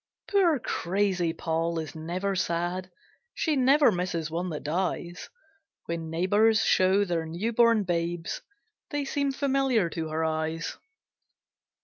Poor, 0.31 0.57
crazy 0.59 1.31
Poll 1.31 1.77
is 1.77 1.93
never 1.93 2.35
sad, 2.35 2.89
She 3.35 3.55
never 3.55 3.91
misses 3.91 4.31
one 4.31 4.49
that 4.49 4.63
dies; 4.63 5.29
When 5.85 6.09
neighbours 6.09 6.63
show 6.65 7.05
their 7.05 7.27
new 7.27 7.53
born 7.53 7.83
babes, 7.83 8.41
They 8.89 9.05
seem 9.05 9.31
familiar 9.31 9.91
to 9.91 10.09
her 10.09 10.23
eyes. 10.25 10.75